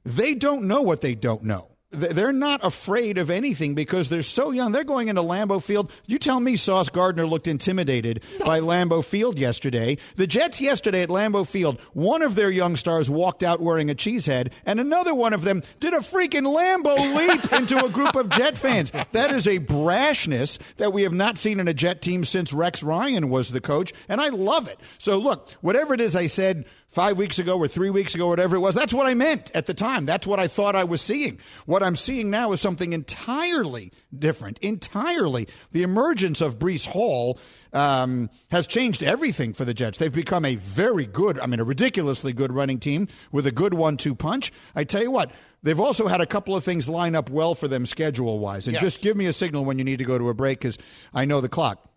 [0.06, 1.68] They don't know what they don't know.
[1.90, 4.72] Th- They're not afraid of anything because they're so young.
[4.72, 5.90] They're going into Lambeau Field.
[6.06, 9.96] You tell me Sauce Gardner looked intimidated by Lambeau Field yesterday.
[10.16, 13.94] The Jets yesterday at Lambeau Field, one of their young stars walked out wearing a
[13.94, 18.14] cheese head, and another one of them did a freaking Lambeau leap into a group
[18.16, 18.90] of Jet fans.
[19.12, 22.82] That is a brashness that we have not seen in a Jet team since Rex
[22.82, 24.78] Ryan was the coach, and I love it.
[24.98, 26.66] So look, whatever it is I said
[26.98, 29.66] five weeks ago or three weeks ago, whatever it was, that's what I meant at
[29.66, 30.04] the time.
[30.04, 31.38] That's what I thought I was seeing.
[31.64, 34.58] What I'm seeing now is something entirely different.
[34.58, 35.46] Entirely.
[35.70, 37.38] The emergence of Breece Hall
[37.72, 39.98] um, has changed everything for the Jets.
[39.98, 43.74] They've become a very good, I mean, a ridiculously good running team with a good
[43.74, 44.50] one two punch.
[44.74, 45.30] I tell you what,
[45.62, 48.66] they've also had a couple of things line up well for them schedule wise.
[48.66, 48.82] And Yes.
[48.82, 50.78] just give me a signal when you need to go to a break because
[51.14, 51.87] I know the clock.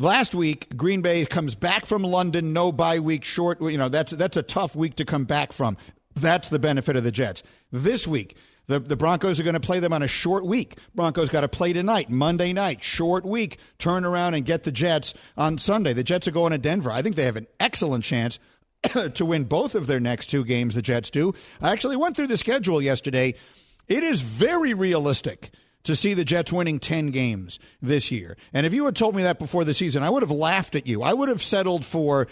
[0.00, 3.60] Last week, Green Bay comes back from London, no bye week, short.
[3.60, 5.76] You know that's that's a tough week to come back from.
[6.14, 7.42] That's the benefit of the Jets.
[7.72, 8.36] This week,
[8.68, 10.78] the the Broncos are going to play them on a short week.
[10.94, 13.58] Broncos got to play tonight, Monday night, short week.
[13.78, 15.94] Turn around and get the Jets on Sunday.
[15.94, 16.92] The Jets are going to Denver.
[16.92, 18.38] I think they have an excellent chance
[19.14, 20.76] to win both of their next two games.
[20.76, 21.34] The Jets do.
[21.60, 23.34] I actually went through the schedule yesterday.
[23.88, 25.50] It is very realistic
[25.88, 28.36] to see the Jets winning 10 games this year.
[28.52, 30.86] And if you had told me that before the season, I would have laughed at
[30.86, 31.02] you.
[31.02, 32.28] I would have settled for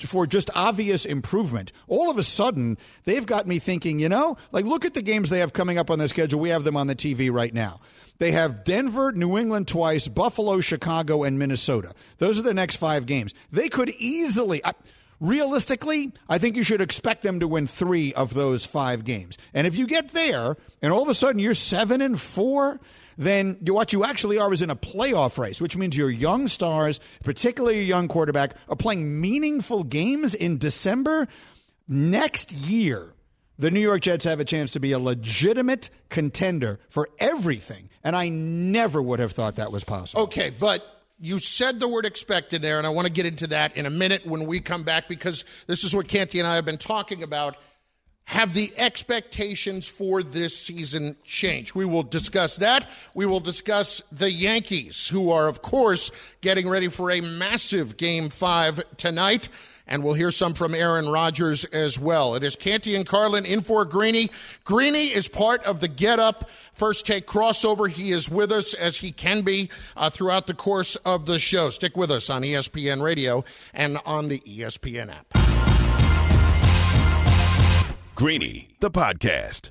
[0.00, 1.70] for just obvious improvement.
[1.86, 5.28] All of a sudden, they've got me thinking, you know, like look at the games
[5.28, 6.40] they have coming up on their schedule.
[6.40, 7.80] We have them on the TV right now.
[8.18, 11.92] They have Denver, New England twice, Buffalo, Chicago, and Minnesota.
[12.18, 13.34] Those are the next 5 games.
[13.52, 14.72] They could easily I,
[15.24, 19.38] Realistically, I think you should expect them to win three of those five games.
[19.54, 22.78] And if you get there, and all of a sudden you're seven and four,
[23.16, 27.00] then what you actually are is in a playoff race, which means your young stars,
[27.22, 31.26] particularly your young quarterback, are playing meaningful games in December.
[31.88, 33.14] Next year,
[33.58, 37.88] the New York Jets have a chance to be a legitimate contender for everything.
[38.02, 40.24] And I never would have thought that was possible.
[40.24, 43.76] Okay, but you said the word expected there, and I want to get into that
[43.76, 46.64] in a minute when we come back because this is what Canty and I have
[46.64, 47.56] been talking about.
[48.26, 51.74] Have the expectations for this season changed?
[51.74, 52.90] We will discuss that.
[53.12, 58.30] We will discuss the Yankees, who are, of course, getting ready for a massive game
[58.30, 59.50] five tonight.
[59.86, 62.34] And we'll hear some from Aaron Rodgers as well.
[62.34, 64.30] It is Canty and Carlin in for Greeny.
[64.64, 67.88] Greeny is part of the Get Up First Take crossover.
[67.88, 71.70] He is with us as he can be uh, throughout the course of the show.
[71.70, 73.44] Stick with us on ESPN Radio
[73.74, 75.26] and on the ESPN app.
[78.14, 79.70] Greeny, the podcast.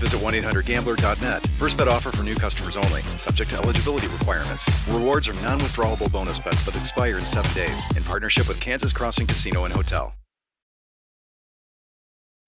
[0.00, 1.46] visit 1-800-GAMBLER.net.
[1.58, 3.02] First bet offer for new customers only.
[3.18, 4.68] Subject to eligibility requirements.
[4.88, 7.84] Rewards are non-withdrawable bonus bets that expire in seven days.
[7.96, 10.12] In partnership with Kansas Crossing Casino and Hotel.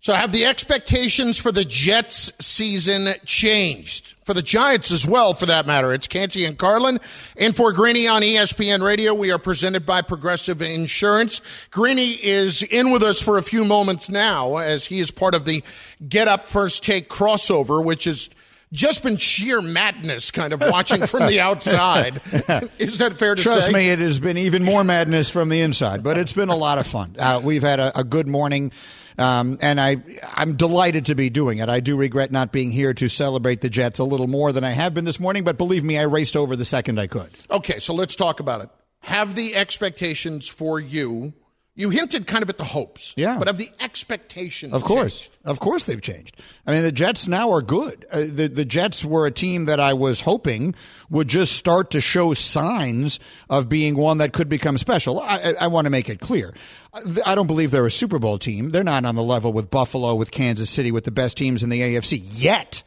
[0.03, 4.17] So have the expectations for the Jets season changed?
[4.25, 5.93] For the Giants as well, for that matter.
[5.93, 6.99] It's Canty and Carlin.
[7.37, 11.41] And for Greeny on ESPN Radio, we are presented by Progressive Insurance.
[11.71, 15.45] Greeny is in with us for a few moments now as he is part of
[15.45, 15.63] the
[16.09, 18.29] Get Up First Take crossover, which is
[18.73, 22.21] just been sheer madness kind of watching from the outside.
[22.79, 23.73] is that fair to Trust say?
[23.73, 26.79] me, it has been even more madness from the inside, but it's been a lot
[26.79, 27.15] of fun.
[27.19, 28.73] Uh, we've had a, a good morning.
[29.19, 29.97] Um, and I,
[30.35, 31.69] I'm delighted to be doing it.
[31.69, 34.71] I do regret not being here to celebrate the Jets a little more than I
[34.71, 37.29] have been this morning, but believe me, I raced over the second I could.
[37.51, 38.71] Okay, so let's talk about it.
[39.01, 41.35] Have the expectations for you?
[41.75, 43.39] You hinted kind of at the hopes, Yeah.
[43.39, 44.75] but of the expectations?
[44.75, 46.37] Of course, of course, they've changed.
[46.67, 48.05] I mean, the Jets now are good.
[48.13, 50.75] Uh, the The Jets were a team that I was hoping
[51.09, 53.19] would just start to show signs
[53.49, 55.21] of being one that could become special.
[55.21, 56.53] I, I, I want to make it clear.
[56.93, 58.69] I- I don't believe they're a Super Bowl team.
[58.71, 61.71] They're not on the level with Buffalo, with Kansas City, with the best teams in
[61.71, 62.83] the AFC yet.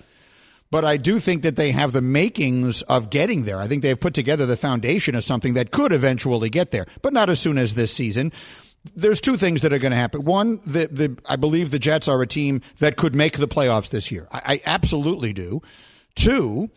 [0.69, 3.59] But I do think that they have the makings of getting there.
[3.59, 7.13] I think they've put together the foundation of something that could eventually get there, but
[7.13, 8.31] not as soon as this season.
[8.95, 10.23] There's two things that are going to happen.
[10.23, 13.89] One, the, the I believe the Jets are a team that could make the playoffs
[13.89, 14.27] this year.
[14.31, 15.61] I, I absolutely do.
[16.15, 16.69] Two,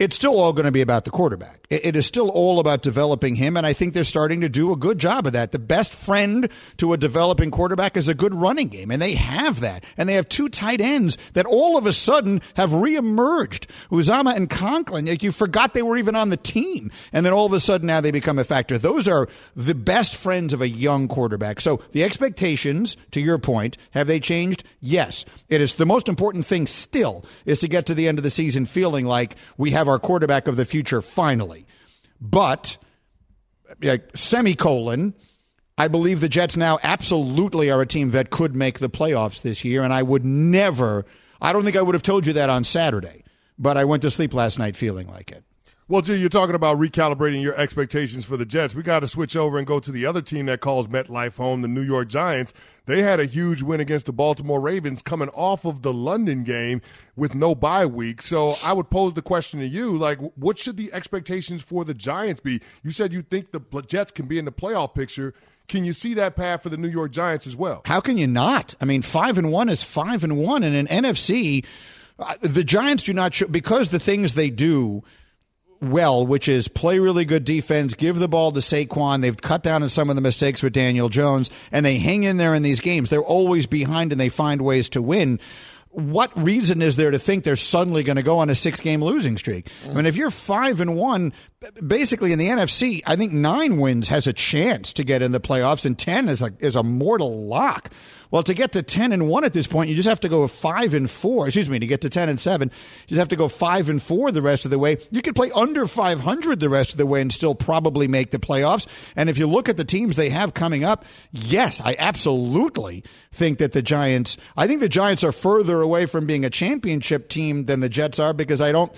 [0.00, 1.60] it's still all going to be about the quarterback.
[1.68, 4.76] It, is still all about developing him, and I think they're starting to do a
[4.76, 5.52] good job of that.
[5.52, 9.60] The best friend to a developing quarterback is a good running game, and they have
[9.60, 9.84] that.
[9.96, 13.66] And they have two tight ends that all of a sudden have reemerged.
[13.90, 17.46] Uzomah and Conklin, like you forgot they were even on the team, and then all
[17.46, 18.78] of a sudden now they become a factor.
[18.78, 21.60] Those are the best friends of a young quarterback.
[21.60, 24.64] So the expectations, to your point, have they changed?
[24.80, 25.26] Yes.
[25.50, 28.30] It is the most important thing still is to get to the end of the
[28.30, 31.66] season feeling like we have our quarterback of the future finally.
[32.20, 32.76] But
[33.82, 35.14] like, semicolon,
[35.78, 39.64] I believe the Jets now absolutely are a team that could make the playoffs this
[39.64, 41.06] year, and I would never.
[41.40, 43.24] I don't think I would have told you that on Saturday,
[43.58, 45.44] but I went to sleep last night feeling like it.
[45.90, 48.76] Well, G, you're talking about recalibrating your expectations for the Jets.
[48.76, 51.62] We got to switch over and go to the other team that calls MetLife home,
[51.62, 52.52] the New York Giants.
[52.86, 56.80] They had a huge win against the Baltimore Ravens coming off of the London game
[57.16, 58.22] with no bye week.
[58.22, 61.92] So I would pose the question to you, like, what should the expectations for the
[61.92, 62.60] Giants be?
[62.84, 65.34] You said you think the Jets can be in the playoff picture.
[65.66, 67.82] Can you see that path for the New York Giants as well?
[67.84, 68.76] How can you not?
[68.80, 71.66] I mean, five and one is five and one, and in NFC,
[72.20, 75.02] uh, the Giants do not show because the things they do
[75.80, 79.22] well, which is play really good defense, give the ball to Saquon.
[79.22, 82.36] They've cut down on some of the mistakes with Daniel Jones, and they hang in
[82.36, 83.08] there in these games.
[83.08, 85.40] They're always behind, and they find ways to win.
[85.92, 89.36] What reason is there to think they're suddenly going to go on a six-game losing
[89.36, 89.68] streak?
[89.88, 91.32] I mean, if you're five and one,
[91.86, 95.40] basically in the NFC, I think nine wins has a chance to get in the
[95.40, 97.90] playoffs, and ten is a is a mortal lock.
[98.30, 100.46] Well, to get to ten and one at this point, you just have to go
[100.46, 101.48] five and four.
[101.48, 104.00] Excuse me, to get to ten and seven, you just have to go five and
[104.00, 104.96] four the rest of the way.
[105.10, 108.30] You could play under five hundred the rest of the way and still probably make
[108.30, 108.86] the playoffs.
[109.14, 113.58] And if you look at the teams they have coming up, yes, I absolutely think
[113.58, 114.38] that the Giants.
[114.56, 118.18] I think the Giants are further away from being a championship team than the Jets
[118.18, 118.96] are because I don't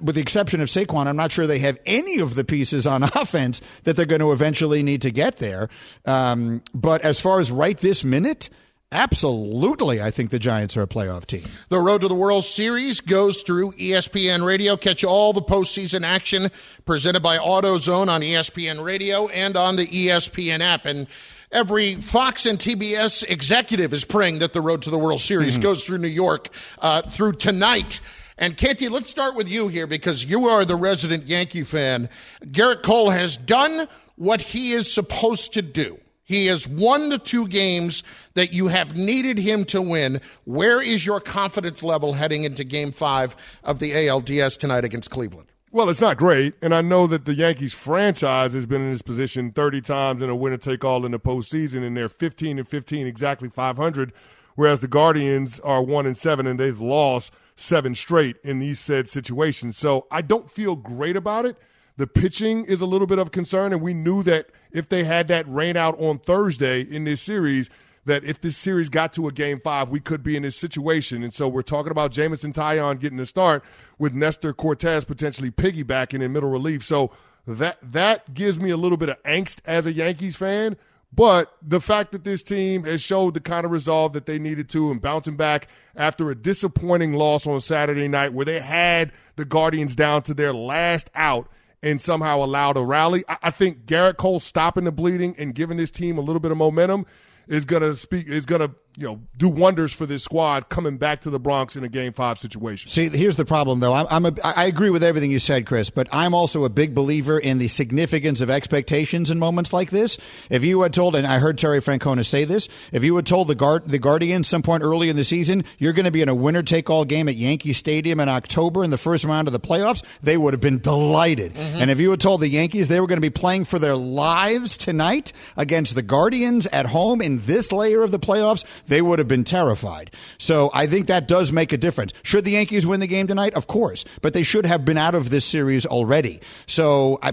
[0.00, 3.02] with the exception of Saquon, I'm not sure they have any of the pieces on
[3.14, 5.68] offense that they're going to eventually need to get there.
[6.04, 8.50] Um, but as far as right this minute,
[8.92, 11.44] Absolutely, I think the Giants are a playoff team.
[11.68, 14.76] The Road to the World Series goes through ESPN Radio.
[14.76, 16.50] Catch all the postseason action
[16.86, 20.86] presented by AutoZone on ESPN Radio and on the ESPN app.
[20.86, 21.06] And
[21.52, 25.84] every Fox and TBS executive is praying that the Road to the World Series goes
[25.84, 26.48] through New York
[26.80, 28.00] uh, through tonight.
[28.40, 32.08] And Canty, let's start with you here because you are the resident Yankee fan.
[32.46, 33.86] Gerrit Cole has done
[34.16, 36.00] what he is supposed to do.
[36.24, 38.02] He has won the two games
[38.34, 40.22] that you have needed him to win.
[40.46, 45.52] Where is your confidence level heading into game five of the ALDS tonight against Cleveland?
[45.70, 49.02] Well, it's not great, and I know that the Yankees franchise has been in this
[49.02, 52.66] position 30 times in a winner take all in the postseason, and they're 15 and
[52.66, 54.12] 15, exactly 500,
[54.56, 59.08] whereas the Guardians are 1 and 7, and they've lost seven straight in these said
[59.08, 59.76] situations.
[59.76, 61.56] So I don't feel great about it.
[61.96, 65.28] The pitching is a little bit of concern, and we knew that if they had
[65.28, 67.68] that rain out on Thursday in this series,
[68.06, 71.22] that if this series got to a game five, we could be in this situation.
[71.22, 73.62] And so we're talking about Jameson Taillon getting the start
[73.98, 76.82] with Nestor Cortes potentially piggybacking in middle relief.
[76.82, 77.10] So
[77.46, 80.76] that that gives me a little bit of angst as a Yankees fan.
[81.12, 84.68] But the fact that this team has showed the kind of resolve that they needed
[84.70, 89.44] to and bouncing back after a disappointing loss on Saturday night where they had the
[89.44, 91.48] Guardians down to their last out
[91.82, 93.24] and somehow allowed a rally.
[93.28, 96.58] I, think Gerrit Cole stopping the bleeding and giving this team a little bit of
[96.58, 97.06] momentum
[97.48, 101.30] is gonna speak is gonna you know do wonders for this squad coming back to
[101.30, 102.90] the Bronx in a Game Five situation.
[102.90, 103.94] See, here's the problem, though.
[103.94, 106.94] I'm, I'm a, I agree with everything you said, Chris, but I'm also a big
[106.94, 110.18] believer in the significance of expectations in moments like this.
[110.50, 113.48] If you had told, and I heard Terry Francona say this, if you had told
[113.48, 116.28] the guard the Guardians some point early in the season you're going to be in
[116.28, 119.52] a winner take all game at Yankee Stadium in October in the first round of
[119.52, 121.54] the playoffs, they would have been delighted.
[121.54, 121.78] Mm-hmm.
[121.78, 123.96] And if you had told the Yankees they were going to be playing for their
[123.96, 129.18] lives tonight against the Guardians at home in this layer of the playoffs, they would
[129.18, 130.10] have been terrified.
[130.38, 132.12] So I think that does make a difference.
[132.22, 133.54] Should the Yankees win the game tonight?
[133.54, 136.40] Of course, but they should have been out of this series already.
[136.66, 137.32] So I,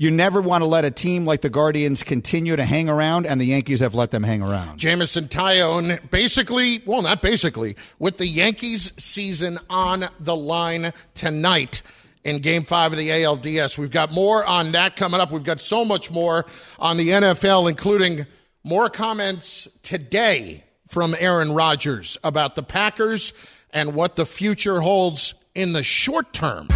[0.00, 3.38] you never want to let a team like the Guardians continue to hang around, and
[3.38, 4.78] the Yankees have let them hang around.
[4.78, 11.82] Jameson Taillon, basically, well, not basically, with the Yankees season on the line tonight
[12.24, 13.76] in game five of the ALDS.
[13.76, 15.32] We've got more on that coming up.
[15.32, 16.46] We've got so much more
[16.78, 18.26] on the NFL, including
[18.62, 23.32] more comments today from Aaron Rodgers about the Packers
[23.72, 26.68] and what the future holds in the short term.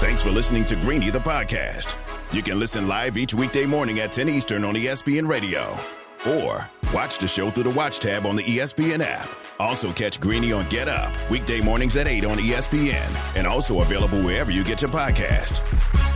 [0.00, 1.96] Thanks for listening to Greeny the podcast.
[2.32, 5.76] You can listen live each weekday morning at 10 Eastern on ESPN Radio.
[6.28, 9.28] Or watch the show through the Watch tab on the ESPN app.
[9.58, 13.36] Also catch Greeny on Get Up, weekday mornings at 8 on ESPN.
[13.36, 16.09] And also available wherever you get your podcast.